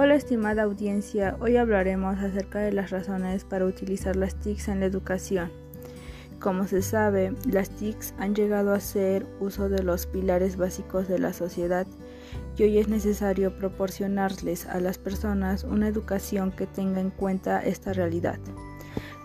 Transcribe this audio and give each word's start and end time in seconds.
Hola 0.00 0.14
estimada 0.14 0.62
audiencia, 0.62 1.36
hoy 1.40 1.56
hablaremos 1.56 2.18
acerca 2.18 2.60
de 2.60 2.70
las 2.70 2.90
razones 2.90 3.42
para 3.42 3.64
utilizar 3.64 4.14
las 4.14 4.36
TICs 4.36 4.68
en 4.68 4.78
la 4.78 4.86
educación. 4.86 5.50
Como 6.38 6.68
se 6.68 6.82
sabe, 6.82 7.34
las 7.50 7.68
TICs 7.70 8.14
han 8.16 8.32
llegado 8.32 8.72
a 8.72 8.78
ser 8.78 9.26
uso 9.40 9.68
de 9.68 9.82
los 9.82 10.06
pilares 10.06 10.56
básicos 10.56 11.08
de 11.08 11.18
la 11.18 11.32
sociedad 11.32 11.84
y 12.56 12.62
hoy 12.62 12.78
es 12.78 12.86
necesario 12.86 13.58
proporcionarles 13.58 14.66
a 14.66 14.78
las 14.78 14.98
personas 14.98 15.64
una 15.64 15.88
educación 15.88 16.52
que 16.52 16.68
tenga 16.68 17.00
en 17.00 17.10
cuenta 17.10 17.60
esta 17.60 17.92
realidad. 17.92 18.38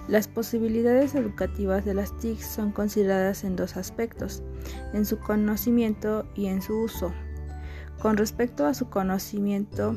Las 0.07 0.27
posibilidades 0.27 1.13
educativas 1.13 1.85
de 1.85 1.93
las 1.93 2.17
TICs 2.17 2.47
son 2.47 2.71
consideradas 2.71 3.43
en 3.43 3.55
dos 3.55 3.77
aspectos, 3.77 4.41
en 4.91 5.05
su 5.05 5.19
conocimiento 5.19 6.25
y 6.33 6.47
en 6.47 6.63
su 6.63 6.81
uso. 6.81 7.13
Con 8.01 8.17
respecto 8.17 8.65
a 8.65 8.73
su 8.73 8.89
conocimiento, 8.89 9.95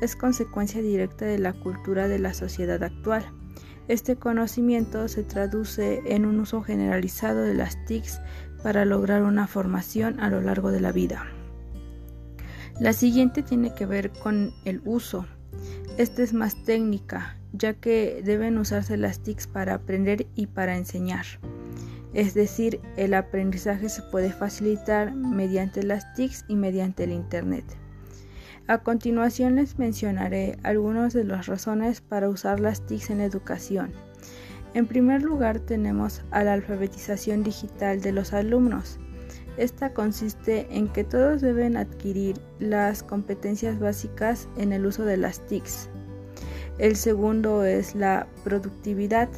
es 0.00 0.16
consecuencia 0.16 0.82
directa 0.82 1.24
de 1.24 1.38
la 1.38 1.52
cultura 1.52 2.08
de 2.08 2.18
la 2.18 2.34
sociedad 2.34 2.82
actual. 2.82 3.24
Este 3.88 4.16
conocimiento 4.16 5.08
se 5.08 5.22
traduce 5.22 6.02
en 6.06 6.24
un 6.24 6.40
uso 6.40 6.62
generalizado 6.62 7.42
de 7.42 7.54
las 7.54 7.84
TICs 7.84 8.20
para 8.62 8.84
lograr 8.84 9.22
una 9.22 9.46
formación 9.46 10.20
a 10.20 10.30
lo 10.30 10.40
largo 10.40 10.70
de 10.70 10.80
la 10.80 10.90
vida. 10.90 11.26
La 12.80 12.92
siguiente 12.92 13.42
tiene 13.42 13.74
que 13.74 13.86
ver 13.86 14.10
con 14.10 14.52
el 14.64 14.80
uso. 14.84 15.26
Esta 15.98 16.22
es 16.22 16.32
más 16.32 16.64
técnica, 16.64 17.36
ya 17.52 17.74
que 17.74 18.22
deben 18.24 18.58
usarse 18.58 18.96
las 18.96 19.20
TICs 19.20 19.46
para 19.46 19.74
aprender 19.74 20.26
y 20.34 20.46
para 20.46 20.76
enseñar. 20.76 21.24
Es 22.14 22.34
decir, 22.34 22.80
el 22.96 23.12
aprendizaje 23.14 23.88
se 23.88 24.02
puede 24.02 24.32
facilitar 24.32 25.14
mediante 25.14 25.82
las 25.82 26.12
TICs 26.14 26.44
y 26.48 26.56
mediante 26.56 27.04
el 27.04 27.12
Internet. 27.12 27.64
A 28.66 28.78
continuación 28.78 29.56
les 29.56 29.78
mencionaré 29.78 30.56
algunas 30.62 31.12
de 31.12 31.24
las 31.24 31.46
razones 31.46 32.00
para 32.00 32.30
usar 32.30 32.60
las 32.60 32.80
TICs 32.86 33.10
en 33.10 33.20
educación. 33.20 33.92
En 34.72 34.86
primer 34.86 35.22
lugar 35.22 35.60
tenemos 35.60 36.22
a 36.30 36.44
la 36.44 36.54
alfabetización 36.54 37.42
digital 37.42 38.00
de 38.00 38.12
los 38.12 38.32
alumnos. 38.32 38.98
Esta 39.58 39.92
consiste 39.92 40.66
en 40.70 40.88
que 40.88 41.04
todos 41.04 41.42
deben 41.42 41.76
adquirir 41.76 42.40
las 42.58 43.02
competencias 43.02 43.78
básicas 43.78 44.48
en 44.56 44.72
el 44.72 44.86
uso 44.86 45.04
de 45.04 45.18
las 45.18 45.40
TICs. 45.46 45.90
El 46.78 46.96
segundo 46.96 47.64
es 47.64 47.94
la 47.94 48.26
productividad 48.44 49.28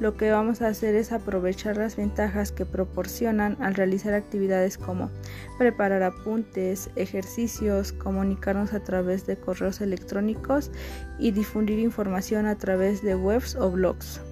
lo 0.00 0.16
que 0.16 0.30
vamos 0.30 0.62
a 0.62 0.68
hacer 0.68 0.94
es 0.94 1.12
aprovechar 1.12 1.76
las 1.76 1.96
ventajas 1.96 2.52
que 2.52 2.64
proporcionan 2.64 3.56
al 3.60 3.74
realizar 3.74 4.14
actividades 4.14 4.78
como 4.78 5.10
preparar 5.58 6.02
apuntes, 6.02 6.90
ejercicios, 6.96 7.92
comunicarnos 7.92 8.72
a 8.72 8.82
través 8.82 9.26
de 9.26 9.36
correos 9.36 9.82
electrónicos 9.82 10.70
y 11.18 11.32
difundir 11.32 11.78
información 11.78 12.46
a 12.46 12.56
través 12.56 13.02
de 13.02 13.14
webs 13.14 13.54
o 13.56 13.70
blogs. 13.70 14.22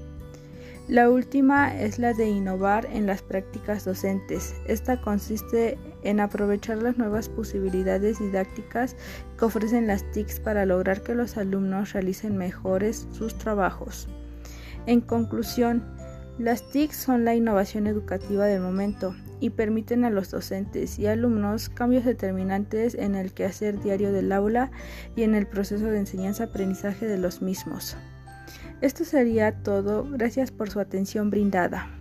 La 0.88 1.10
última 1.10 1.78
es 1.78 1.98
la 1.98 2.14
de 2.14 2.26
innovar 2.26 2.86
en 2.90 3.06
las 3.06 3.20
prácticas 3.20 3.84
docentes. 3.84 4.54
Esta 4.66 4.98
consiste 4.98 5.76
en 6.02 6.18
aprovechar 6.18 6.78
las 6.78 6.96
nuevas 6.96 7.28
posibilidades 7.28 8.20
didácticas 8.20 8.96
que 9.38 9.44
ofrecen 9.44 9.86
las 9.86 10.10
TICs 10.12 10.40
para 10.40 10.64
lograr 10.64 11.02
que 11.02 11.14
los 11.14 11.36
alumnos 11.36 11.92
realicen 11.92 12.38
mejores 12.38 13.06
sus 13.12 13.36
trabajos. 13.36 14.08
En 14.88 15.02
conclusión, 15.02 15.82
las 16.38 16.62
TIC 16.70 16.92
son 16.92 17.26
la 17.26 17.34
innovación 17.34 17.86
educativa 17.86 18.46
del 18.46 18.62
momento 18.62 19.14
y 19.38 19.50
permiten 19.50 20.06
a 20.06 20.10
los 20.10 20.30
docentes 20.30 20.98
y 20.98 21.06
alumnos 21.06 21.68
cambios 21.68 22.06
determinantes 22.06 22.94
en 22.94 23.14
el 23.14 23.34
quehacer 23.34 23.82
diario 23.82 24.12
del 24.12 24.32
aula 24.32 24.70
y 25.14 25.24
en 25.24 25.34
el 25.34 25.46
proceso 25.46 25.84
de 25.84 25.98
enseñanza-aprendizaje 25.98 27.06
de 27.06 27.18
los 27.18 27.42
mismos. 27.42 27.98
Esto 28.80 29.04
sería 29.04 29.62
todo. 29.62 30.06
Gracias 30.10 30.50
por 30.52 30.70
su 30.70 30.80
atención 30.80 31.28
brindada. 31.28 31.97